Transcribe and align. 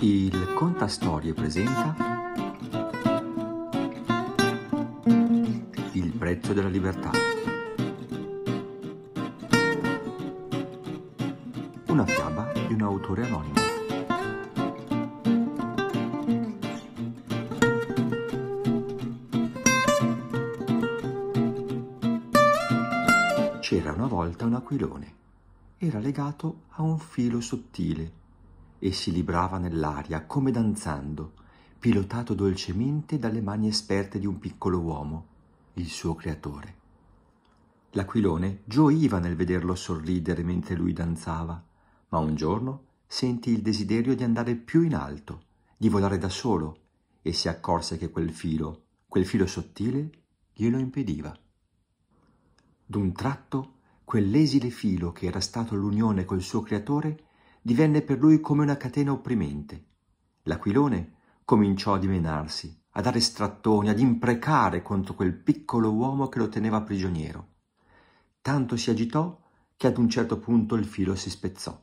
Il 0.00 0.52
Contastorie 0.52 1.32
presenta 1.32 1.96
Il 5.92 6.12
prezzo 6.12 6.52
della 6.52 6.68
libertà. 6.68 7.10
Una 11.86 12.04
fiaba 12.04 12.52
di 12.66 12.74
un 12.74 12.82
autore 12.82 13.24
anonimo. 13.24 13.54
C'era 23.60 23.92
una 23.92 24.06
volta 24.06 24.44
un 24.44 24.54
aquilone. 24.54 25.14
Era 25.78 25.98
legato 26.00 26.64
a 26.72 26.82
un 26.82 26.98
filo 26.98 27.40
sottile 27.40 28.24
e 28.78 28.92
si 28.92 29.12
librava 29.12 29.58
nell'aria 29.58 30.24
come 30.24 30.50
danzando, 30.50 31.32
pilotato 31.78 32.34
dolcemente 32.34 33.18
dalle 33.18 33.40
mani 33.40 33.68
esperte 33.68 34.18
di 34.18 34.26
un 34.26 34.38
piccolo 34.38 34.80
uomo, 34.80 35.26
il 35.74 35.86
suo 35.86 36.14
creatore. 36.14 36.74
L'aquilone 37.90 38.62
gioiva 38.64 39.18
nel 39.18 39.36
vederlo 39.36 39.74
sorridere 39.74 40.42
mentre 40.42 40.74
lui 40.74 40.92
danzava, 40.92 41.62
ma 42.08 42.18
un 42.18 42.34
giorno 42.34 42.84
sentì 43.06 43.50
il 43.50 43.62
desiderio 43.62 44.14
di 44.14 44.24
andare 44.24 44.54
più 44.54 44.82
in 44.82 44.94
alto, 44.94 45.42
di 45.76 45.88
volare 45.88 46.18
da 46.18 46.28
solo, 46.28 46.80
e 47.22 47.32
si 47.32 47.48
accorse 47.48 47.96
che 47.96 48.10
quel 48.10 48.30
filo, 48.30 48.82
quel 49.08 49.26
filo 49.26 49.46
sottile, 49.46 50.10
glielo 50.52 50.78
impediva. 50.78 51.36
D'un 52.84 53.12
tratto, 53.12 53.74
quell'esile 54.04 54.70
filo 54.70 55.12
che 55.12 55.26
era 55.26 55.40
stato 55.40 55.74
l'unione 55.74 56.24
col 56.24 56.40
suo 56.40 56.60
creatore 56.60 57.24
divenne 57.66 58.00
per 58.00 58.20
lui 58.20 58.40
come 58.40 58.62
una 58.62 58.76
catena 58.76 59.10
opprimente. 59.10 59.86
L'aquilone 60.42 61.14
cominciò 61.44 61.94
a 61.94 61.98
dimenarsi, 61.98 62.80
a 62.90 63.00
dare 63.00 63.18
strattoni, 63.18 63.88
ad 63.88 63.98
imprecare 63.98 64.82
contro 64.82 65.14
quel 65.14 65.34
piccolo 65.34 65.90
uomo 65.90 66.28
che 66.28 66.38
lo 66.38 66.48
teneva 66.48 66.82
prigioniero. 66.82 67.54
Tanto 68.40 68.76
si 68.76 68.90
agitò 68.90 69.42
che 69.76 69.88
ad 69.88 69.98
un 69.98 70.08
certo 70.08 70.38
punto 70.38 70.76
il 70.76 70.84
filo 70.84 71.16
si 71.16 71.28
spezzò. 71.28 71.76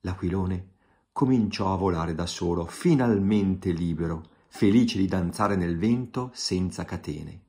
L'aquilone 0.00 0.72
cominciò 1.10 1.72
a 1.72 1.78
volare 1.78 2.14
da 2.14 2.26
solo, 2.26 2.66
finalmente 2.66 3.72
libero, 3.72 4.28
felice 4.48 4.98
di 4.98 5.06
danzare 5.06 5.56
nel 5.56 5.78
vento 5.78 6.30
senza 6.34 6.84
catene. 6.84 7.42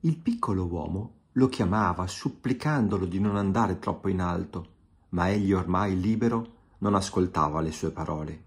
Il 0.00 0.18
piccolo 0.18 0.64
uomo 0.64 1.20
lo 1.34 1.48
chiamava, 1.48 2.04
supplicandolo 2.08 3.06
di 3.06 3.20
non 3.20 3.36
andare 3.36 3.78
troppo 3.78 4.08
in 4.08 4.20
alto, 4.20 4.72
ma 5.14 5.30
egli 5.30 5.52
ormai 5.52 5.98
libero 5.98 6.52
non 6.78 6.94
ascoltava 6.94 7.60
le 7.60 7.72
sue 7.72 7.90
parole. 7.90 8.42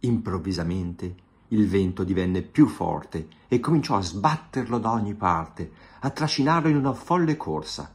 Improvvisamente 0.00 1.28
il 1.48 1.68
vento 1.68 2.04
divenne 2.04 2.42
più 2.42 2.66
forte 2.66 3.28
e 3.48 3.60
cominciò 3.60 3.96
a 3.96 4.02
sbatterlo 4.02 4.78
da 4.78 4.92
ogni 4.92 5.14
parte, 5.14 5.70
a 6.00 6.10
trascinarlo 6.10 6.68
in 6.68 6.76
una 6.76 6.94
folle 6.94 7.36
corsa. 7.36 7.92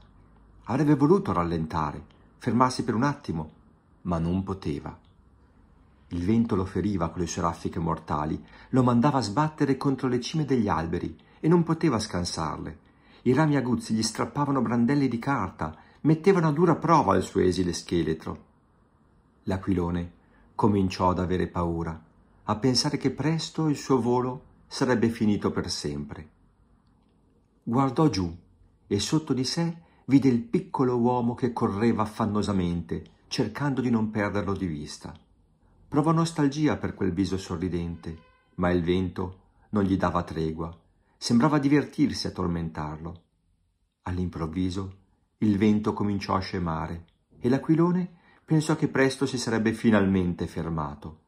Avrebbe 0.65 0.95
voluto 0.95 1.33
rallentare, 1.33 2.05
fermarsi 2.37 2.83
per 2.83 2.93
un 2.93 3.03
attimo, 3.03 3.51
ma 4.03 4.19
non 4.19 4.43
poteva. 4.43 4.95
Il 6.09 6.23
vento 6.23 6.55
lo 6.55 6.65
feriva 6.65 7.09
con 7.09 7.21
le 7.21 7.27
sue 7.27 7.41
raffiche 7.41 7.79
mortali, 7.79 8.43
lo 8.69 8.83
mandava 8.83 9.17
a 9.17 9.21
sbattere 9.21 9.77
contro 9.77 10.07
le 10.07 10.21
cime 10.21 10.45
degli 10.45 10.67
alberi 10.67 11.17
e 11.39 11.47
non 11.47 11.63
poteva 11.63 11.97
scansarle. 11.97 12.79
I 13.23 13.33
rami 13.33 13.55
aguzzi 13.55 13.95
gli 13.95 14.03
strappavano 14.03 14.61
brandelli 14.61 15.07
di 15.07 15.17
carta 15.17 15.75
mettevano 16.05 16.47
a 16.47 16.51
dura 16.51 16.75
prova 16.75 17.15
il 17.15 17.23
suo 17.23 17.41
esile 17.41 17.73
scheletro. 17.73 18.43
L'aquilone 19.43 20.13
cominciò 20.53 21.09
ad 21.09 21.19
avere 21.19 21.47
paura, 21.47 21.99
a 22.43 22.55
pensare 22.57 22.97
che 22.97 23.09
presto 23.09 23.67
il 23.67 23.75
suo 23.75 23.99
volo 23.99 24.43
sarebbe 24.67 25.09
finito 25.09 25.51
per 25.51 25.69
sempre. 25.69 26.29
Guardò 27.63 28.07
giù 28.09 28.33
e 28.85 28.99
sotto 28.99 29.33
di 29.33 29.43
sé 29.43 29.81
vide 30.05 30.29
il 30.29 30.41
piccolo 30.41 30.95
uomo 30.97 31.33
che 31.33 31.51
correva 31.51 32.03
affannosamente, 32.03 33.03
cercando 33.27 33.81
di 33.81 33.89
non 33.89 34.11
perderlo 34.11 34.53
di 34.53 34.67
vista. 34.67 35.11
Provò 35.87 36.11
nostalgia 36.11 36.77
per 36.77 36.93
quel 36.93 37.13
viso 37.13 37.37
sorridente, 37.37 38.17
ma 38.55 38.69
il 38.69 38.83
vento 38.83 39.39
non 39.69 39.83
gli 39.83 39.97
dava 39.97 40.21
tregua, 40.21 40.75
sembrava 41.17 41.57
divertirsi 41.57 42.27
a 42.27 42.31
tormentarlo. 42.31 43.21
All'improvviso 44.03 45.03
il 45.39 45.57
vento 45.57 45.93
cominciò 45.93 46.35
a 46.35 46.39
scemare 46.39 47.05
e 47.39 47.49
l'aquilone 47.49 48.13
pensò 48.45 48.75
che 48.75 48.87
presto 48.87 49.25
si 49.25 49.37
sarebbe 49.37 49.73
finalmente 49.73 50.47
fermato. 50.47 51.19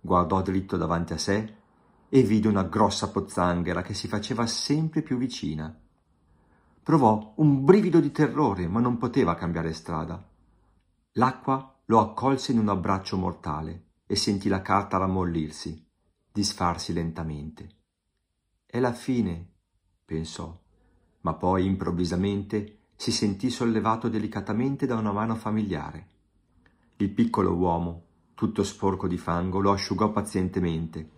Guardò 0.00 0.42
dritto 0.42 0.76
davanti 0.76 1.12
a 1.12 1.18
sé 1.18 1.54
e 2.08 2.22
vide 2.22 2.48
una 2.48 2.64
grossa 2.64 3.10
pozzanghera 3.10 3.82
che 3.82 3.94
si 3.94 4.08
faceva 4.08 4.46
sempre 4.46 5.02
più 5.02 5.16
vicina. 5.16 5.78
Provò 6.82 7.34
un 7.36 7.64
brivido 7.64 8.00
di 8.00 8.12
terrore, 8.12 8.68
ma 8.68 8.80
non 8.80 8.96
poteva 8.96 9.34
cambiare 9.34 9.72
strada. 9.72 10.24
L'acqua 11.12 11.78
lo 11.86 12.00
accolse 12.00 12.52
in 12.52 12.58
un 12.58 12.68
abbraccio 12.68 13.16
mortale 13.16 13.84
e 14.06 14.16
sentì 14.16 14.48
la 14.48 14.62
carta 14.62 14.96
rammollirsi, 14.96 15.84
disfarsi 16.32 16.92
lentamente. 16.92 17.68
È 18.64 18.78
la 18.78 18.92
fine, 18.92 19.52
pensò, 20.04 20.56
ma 21.22 21.34
poi 21.34 21.64
improvvisamente 21.66 22.78
si 22.96 23.12
sentì 23.12 23.50
sollevato 23.50 24.08
delicatamente 24.08 24.86
da 24.86 24.96
una 24.96 25.12
mano 25.12 25.34
familiare. 25.34 26.06
Il 26.96 27.10
piccolo 27.10 27.52
uomo, 27.52 28.02
tutto 28.34 28.64
sporco 28.64 29.06
di 29.06 29.18
fango, 29.18 29.60
lo 29.60 29.70
asciugò 29.70 30.10
pazientemente, 30.10 31.10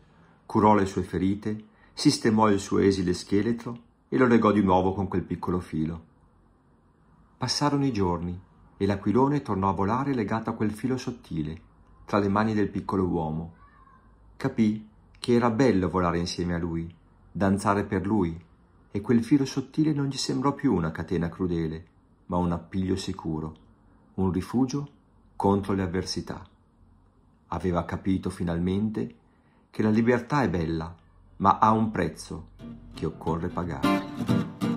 curò 0.44 0.74
le 0.74 0.86
sue 0.86 1.02
ferite, 1.02 1.66
sistemò 1.94 2.50
il 2.50 2.58
suo 2.58 2.78
esile 2.78 3.14
scheletro 3.14 3.86
e 4.08 4.16
lo 4.16 4.26
legò 4.26 4.50
di 4.50 4.62
nuovo 4.62 4.92
con 4.92 5.06
quel 5.06 5.22
piccolo 5.22 5.60
filo. 5.60 6.04
Passarono 7.38 7.86
i 7.86 7.92
giorni 7.92 8.38
e 8.76 8.86
l'aquilone 8.86 9.42
tornò 9.42 9.68
a 9.68 9.74
volare 9.74 10.14
legato 10.14 10.50
a 10.50 10.54
quel 10.54 10.72
filo 10.72 10.96
sottile, 10.96 11.60
tra 12.04 12.18
le 12.18 12.28
mani 12.28 12.54
del 12.54 12.68
piccolo 12.68 13.04
uomo. 13.04 13.54
Capì 14.36 14.88
che 15.18 15.32
era 15.34 15.50
bello 15.50 15.88
volare 15.88 16.18
insieme 16.18 16.54
a 16.54 16.58
lui, 16.58 16.92
danzare 17.30 17.84
per 17.84 18.06
lui, 18.06 18.36
e 18.90 19.00
quel 19.00 19.22
filo 19.22 19.44
sottile 19.44 19.92
non 19.92 20.06
gli 20.06 20.16
sembrò 20.16 20.54
più 20.54 20.74
una 20.74 20.90
catena 20.90 21.28
crudele, 21.28 21.86
ma 22.26 22.36
un 22.36 22.52
appiglio 22.52 22.96
sicuro, 22.96 23.56
un 24.14 24.30
rifugio 24.30 24.90
contro 25.36 25.74
le 25.74 25.82
avversità. 25.82 26.46
Aveva 27.48 27.84
capito 27.84 28.30
finalmente 28.30 29.14
che 29.70 29.82
la 29.82 29.90
libertà 29.90 30.42
è 30.42 30.48
bella, 30.48 30.94
ma 31.36 31.58
ha 31.58 31.70
un 31.70 31.90
prezzo 31.90 32.48
che 32.94 33.06
occorre 33.06 33.48
pagare. 33.48 34.67